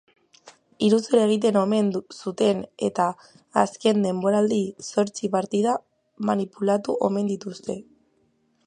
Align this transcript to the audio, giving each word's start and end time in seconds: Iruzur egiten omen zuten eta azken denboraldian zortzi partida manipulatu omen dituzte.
Iruzur 0.85 1.19
egiten 1.25 1.59
omen 1.61 1.91
zuten 2.21 2.63
eta 2.89 3.05
azken 3.65 4.03
denboraldian 4.09 4.89
zortzi 4.95 5.33
partida 5.37 5.79
manipulatu 6.33 6.99
omen 7.11 7.33
dituzte. 7.35 7.81